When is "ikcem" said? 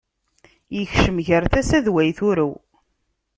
0.81-1.17